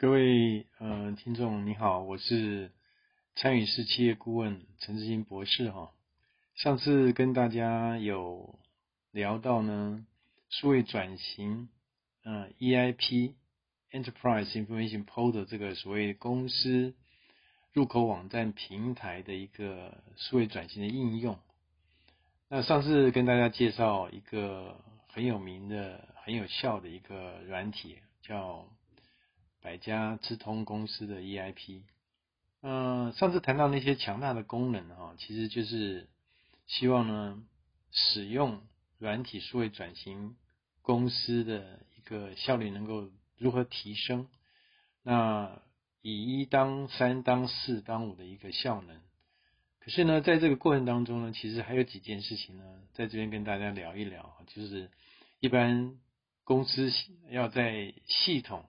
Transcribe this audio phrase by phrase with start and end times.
[0.00, 2.72] 各位呃听众你好，我是
[3.34, 5.90] 参与式企业顾问陈志新博士哈。
[6.54, 8.58] 上次跟大家有
[9.10, 10.06] 聊到呢，
[10.48, 11.68] 数位转型，
[12.24, 13.34] 呃 EIP
[13.92, 16.94] Enterprise Information Portal 这个所谓公司
[17.74, 21.38] 入口网站平台的一个数位转型的应用。
[22.48, 28.66] 那上次跟大家介绍一个很有名的、很有效的一个软体，叫。
[29.62, 31.82] 百家智通公司的 EIP，
[32.62, 36.08] 嗯、呃，上次谈到那些强大的功能哈，其实就是
[36.66, 37.42] 希望呢，
[37.92, 38.62] 使用
[38.98, 40.34] 软体数位转型
[40.82, 44.28] 公司的一个效率能够如何提升，
[45.02, 45.60] 那
[46.00, 48.98] 以一当三当四当五的一个效能。
[49.80, 52.64] 可是呢，在这个过程当中呢，其实还有几件事情呢，
[52.94, 54.90] 在这边跟大家聊一聊，就是
[55.38, 55.98] 一般
[56.44, 56.90] 公司
[57.28, 58.64] 要在系统。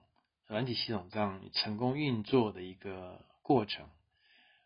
[0.52, 3.86] 软体系统这样成功运作的一个过程。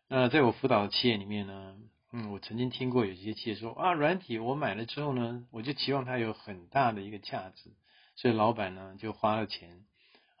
[0.09, 1.77] 那在我辅导的企业里面呢，
[2.11, 7.71] 嗯，我曾经听过有一些企业说啊，软体我买了之后呢，我就期望它有很大的一个价值，
[8.17, 9.85] 所以老板呢就花了钱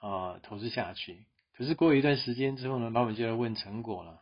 [0.01, 1.23] 啊、投资下去。
[1.55, 4.19] 可是过一段时间之后呢，老板就要问成果了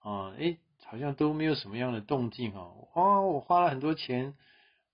[0.00, 2.74] 啊，诶，好像都没有什么样的动静哈。
[2.92, 4.34] 啊，我花了很多钱，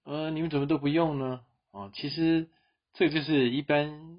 [0.05, 1.41] 呃，你们怎么都不用呢？
[1.71, 2.51] 啊，其实
[2.93, 4.19] 这就是一般。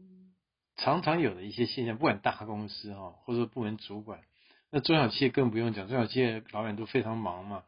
[0.76, 4.20] 常常有的一些现象，不管大公司哈，或者说部门主管，
[4.72, 7.64] 那中小企业更不用讲，中小企业老板都非常忙嘛。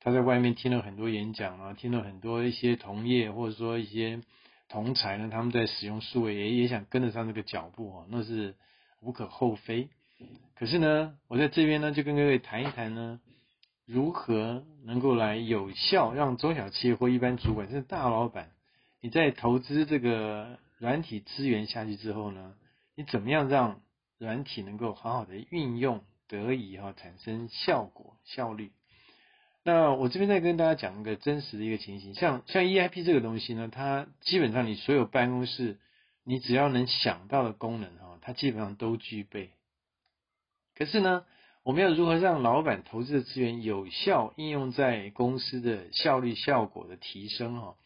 [0.00, 4.20] 他在外面听了很多演讲啊，听了很多一些同业或者说一些
[4.68, 8.54] 同才呢，他们在使用数位，也也想跟得上这个脚步啊，那是
[9.00, 9.88] 无可厚非。
[10.54, 13.20] 可是呢，我在这边呢，就跟各位谈一谈呢，
[13.84, 18.50] 如何能够来有效让中小企业或一般主管，甚至大老板，
[19.00, 20.58] 你在投资这个。
[20.78, 22.54] 软体资源下去之后呢，
[22.96, 23.80] 你怎么样让
[24.18, 28.72] 软体能够好好的运用得宜哈，产生效果效率？
[29.62, 35.78] 那我这边再跟大家讲一个真实的一个情形，像像 EIP 这个东西呢，它基本上你所有办公室
[36.22, 39.50] 你只要能想到的功能哈，它基本上都具备。
[40.74, 41.24] 可是呢，
[41.62, 47.76] 我们要如何让老板投资的资源有效应用在公司的效率效果的提升哈？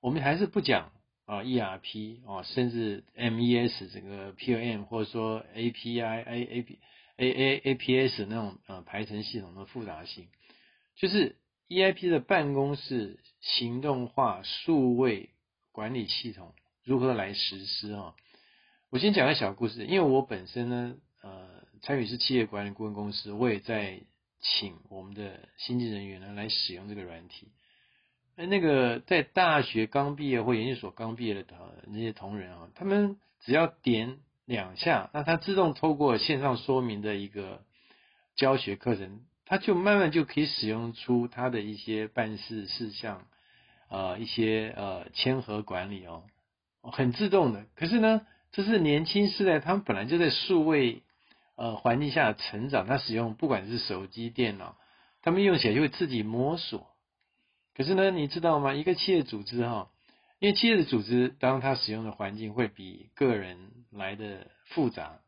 [0.00, 0.90] 我们还是不讲。
[1.24, 6.78] 啊，ERP 啊，甚至 MES 这个 PLM 或者说 API、AP、
[7.16, 10.28] AA、APS 那种呃排程系统的复杂性，
[10.96, 11.36] 就是
[11.68, 15.30] EIP 的办公室行动化数位
[15.70, 18.14] 管理系统如何来实施啊？
[18.90, 21.48] 我先讲个小故事，因为我本身呢，呃，
[21.80, 24.00] 参与是企业管理顾问公司，我也在
[24.40, 27.52] 请我们的新进人员呢来使用这个软体。
[28.46, 31.44] 那个在大学刚毕业或研究所刚毕业的
[31.86, 37.62] 那些同仁啊，他们只要点两下，那他自动透过线上说明的一个
[38.36, 43.26] 教学课程，他就慢慢就可以使用出他的一些办事事项，
[43.88, 46.24] 呃，一些呃签核管理哦，
[46.82, 47.66] 很自动的。
[47.76, 51.02] 可是呢，这是年轻世代，他们本来就在数位
[51.56, 54.76] 呃环境下成长，他使用不管是手机、电脑，
[55.22, 56.91] 他们用起来就会自己摸索。
[57.74, 58.74] 可是呢，你知道吗？
[58.74, 59.90] 一个企业组织哈，
[60.40, 65.20] 因为企业的组织，当它使用的环境会比个人来的复杂。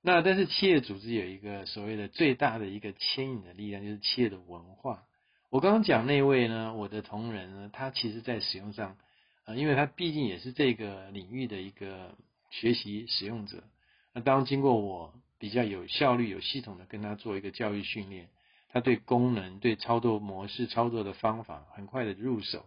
[0.00, 5.02] 那但是企业组织有一个所谓的最大的一个牵引的力量，就是企业的文化。
[5.50, 8.96] 我刚刚讲那位呢，我的同仁呢，他其实在使用上，
[9.46, 12.16] 呃，因为他毕竟也是这个领域的一个
[12.50, 13.64] 学习使用者。
[14.12, 18.28] 那当经过我比较有效率、有系统的跟他做一个教育训练。
[18.74, 22.66] 他对功能、对操作模式、操作的方法很快的入手。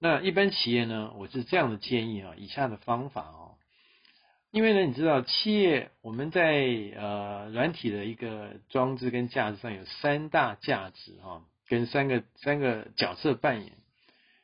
[0.00, 3.54] 那一般企业呢，我是这样的建议啊，以下的方法哦。
[4.50, 6.66] 因为呢，你知道企业我们在
[6.96, 13.74] 呃软体的一个装置跟价值上有三大价值哈，跟三个三个角色扮演。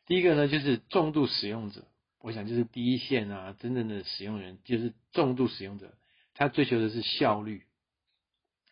[0.06, 1.84] 第一个呢，就是重度使用者，
[2.21, 5.93] 我想就是第一线啊，真正的使用人就是重度使用者，
[6.34, 7.65] 他追求的是效率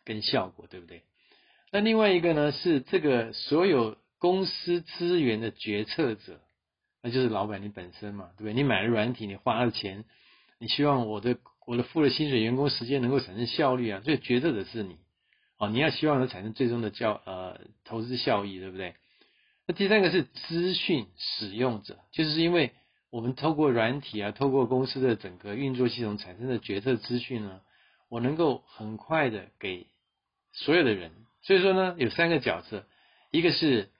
[0.05, 1.03] 跟效果，对不对？
[1.75, 6.39] 那另外一个呢，是这个所有公司资源的决策者，
[7.03, 8.53] 那就是老板你本身嘛，对不对？
[8.53, 10.05] 你买了软体，你花了钱，
[10.59, 14.99] 你希望我的我的付了薪水，员工时间能够产生效率啊，所以决策者是你，
[15.57, 18.95] 哦，你要希望它产生最终的效呃投资效益，对不对？
[19.67, 22.73] 那第三个是资讯使用者，就是因为
[23.09, 27.63] 我们透过软体啊，透过公司的整个运作系统产生的决策资讯呢，
[28.11, 29.87] 我能够很快的给
[30.53, 31.13] 所有的人。
[31.43, 32.87] 所以说呢，有三个角色，
[33.31, 33.91] 一个是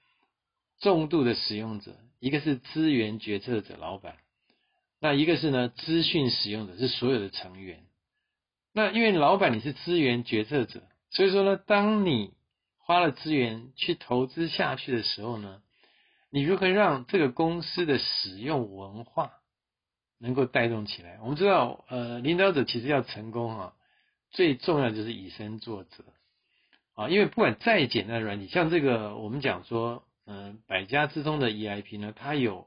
[0.79, 4.17] 重度的使用者，一个是资源决策者老板，
[5.01, 7.85] 那一个是呢资讯使用者，是所有的成员。
[8.73, 12.33] 那因为老板你是资源决策者，所以说呢，当你
[12.79, 15.63] 花了资源去投资下去的时候呢，
[16.31, 19.33] 你如何让这个公司的使用文化
[20.19, 21.19] 能够带动起来？
[21.21, 23.75] 我们知道，呃，领导者其实要成功啊，
[24.31, 26.05] 最重要就是以身作则
[26.95, 32.67] 啊，因为不管再简单的软体，像这个我们讲说，嗯、百家之通的 EIP 呢，它有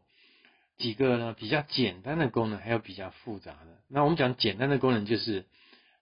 [0.77, 3.79] 几个呢比较简单的功能，还有比较复杂的。
[3.87, 5.45] 那我们讲简单的功能，就是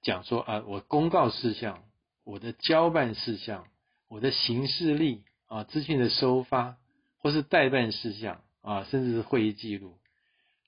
[0.02, 1.84] 讲说啊，我公告事项，
[2.24, 3.66] 我的交办事项。
[4.10, 6.78] 我的行事历啊，资讯的收发，
[7.18, 9.98] 或是代办事项啊，甚至是会议记录。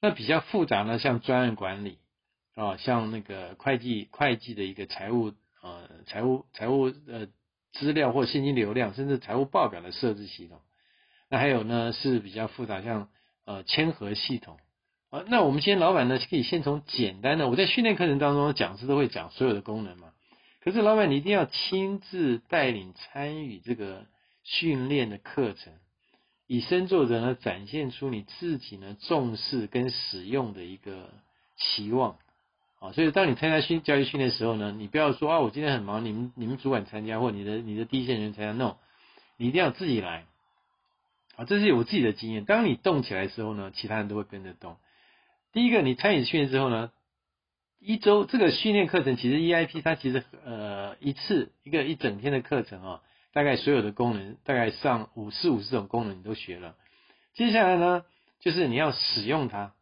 [0.01, 1.99] 那比较复杂呢，像专案管理
[2.55, 5.31] 啊，像那个会计会计的一个财务
[5.61, 7.27] 呃财务财务呃
[7.79, 10.59] 资料或现金流量，甚至财务报表的设置系统。
[11.29, 13.09] 那还有呢是比较复杂，像
[13.45, 14.57] 呃签核系统
[15.09, 15.23] 啊。
[15.27, 20.11] 那我们今天老板呢，可以先从简单的，我在训练课程当中讲师都会讲所有的功能嘛。
[20.61, 24.07] 可是，老板，你一定要亲自带领参与这个
[24.43, 25.73] 训练的课程，
[26.47, 31.13] 以身作则呢，展现出你自己呢重视跟使用的一个
[31.55, 32.17] 期望
[32.79, 32.91] 啊。
[32.93, 38.77] 所以，当你参加训教育训练的时候呢，你不要说啊，我今天很忙，你们你们主管参加，或你的你的第一线人参加，no，
[39.37, 40.25] 你一定要自己来
[41.35, 41.45] 啊。
[41.45, 42.45] 这是我自己的经验。
[42.45, 44.77] 当你动起来的时候呢，其他人都会跟着动。
[45.53, 46.91] 第一个，你参与训练之后呢。
[47.77, 53.01] 一周这个训练课程，其实 EIP 它其实呃一次一个一整天的课程啊，
[53.31, 56.73] 大概所有的功能大概上五四五十种功能你都学了。
[57.35, 58.03] 接下来呢，
[58.39, 59.74] 就是你要使用它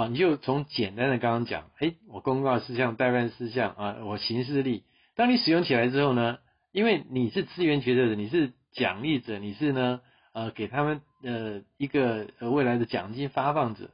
[0.00, 4.82] 啊，你就从简单的刚刚讲，哎，我公告事项、代办事项啊，我行事历。
[5.14, 6.38] 当你使用起来之后呢，
[6.72, 10.00] 因为你是资源决策者，你是奖励者，你是呢
[10.32, 13.90] 呃给他们呃一个呃未来的奖金发放者，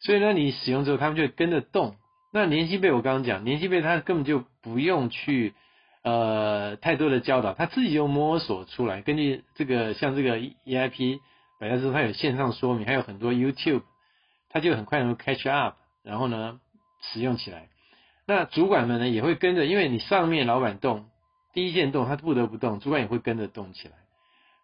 [0.00, 1.96] 所以呢你使用之后，他们就跟着动。
[2.32, 5.54] 那年薪被我刚刚讲，年薪被他根本就不用去
[6.04, 9.02] 呃太多的教导，他自己就摸索出来。
[9.02, 11.18] 根据这个像这个 EIP
[11.58, 13.82] 百家之通，它有线上说明，还有很多 YouTube，
[14.50, 16.60] 他就很快能够 catch up，然后呢
[17.12, 17.68] 使用起来。
[18.26, 21.06] 那主管们呢也会跟着，因为你上面老板动，
[21.52, 23.94] 第一件动，他不得不动，主管也会跟着动起来。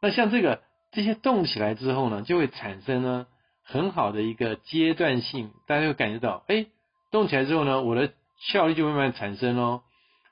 [0.02, 3.26] 那像这个这些动起来之后呢，就会产生呢
[3.62, 6.66] 很好的一个阶段性，大家会感觉到，哎。
[7.10, 8.10] 动起来之后呢，我的
[8.40, 9.82] 效率就慢慢产生喽，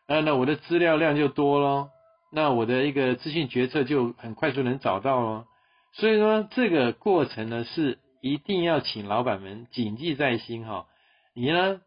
[0.08, 1.90] 啊，那我的资料量就多喽，
[2.32, 5.44] 那我的一个资讯决策就很快速能找到喽。
[5.92, 10.86] 所以说这个过程呢是一定要请老板们谨记在心哈，
[11.34, 11.80] 你呢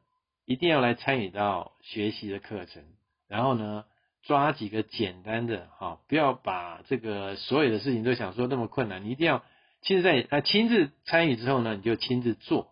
[0.46, 2.84] 一定要来参与到学习的课程，
[3.30, 3.86] 然后呢
[4.24, 9.44] 抓几个简单的哈，不要把这个所有的事情都想说那么困难，你一定要
[9.82, 12.68] 亲自在啊亲自参与之后呢，你就亲自做。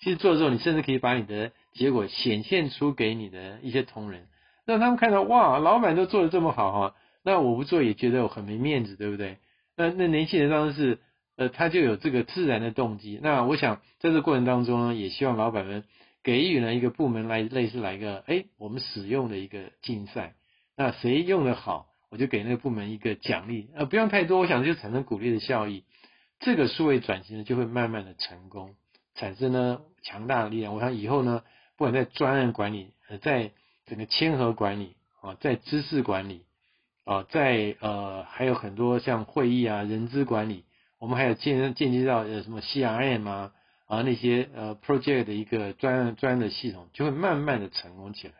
[0.00, 4.26] 其实做的时候，你甚至可以把你的结果显现出给你的一些同仁，
[4.64, 9.36] 让他们看到哇，老板都做得这么好哈，那我不做也觉得我很没面子，对不对？
[9.76, 10.98] 那那年轻人当然是
[11.36, 13.18] 呃，他就有这个自然的动机。
[13.22, 15.84] 那我想在这过程当中呢，也希望老板们
[16.22, 20.34] 给予了一个部门来类似来一个哎，我们使用的一个竞赛，
[20.76, 25.84] 那谁用得好，我就给那个部门一个奖励，呃，不用太多，我想就产生鼓励的效益，
[26.40, 28.74] 这个数位转型呢就会慢慢的成功。
[29.14, 30.74] 产生呢强大的力量。
[30.74, 31.42] 我想以后呢，
[31.76, 33.52] 不管在专案管理，呃，在
[33.86, 36.44] 整个签核管理啊，在知识管理
[37.04, 40.64] 啊，在呃还有很多像会议啊、人资管理，
[41.02, 43.52] 我们还有间间接到呃什么 CRM 啊
[43.86, 48.34] 啊那些呃 project 的一个专专的系统，就会慢慢的成功起来。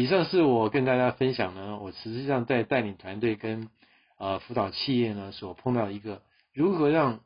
[0.00, 3.68] 以上是我跟大家分享呢，我实际上在带领团队跟
[4.16, 6.22] 呃辅导企业呢所碰到一个
[6.54, 7.20] 如何让。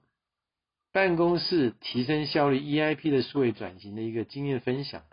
[0.95, 5.05] 办公室提升效率，EIP 的数位转型的一个经验分享。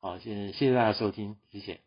[0.00, 1.80] 好，谢谢谢谢大家收听，谢谢。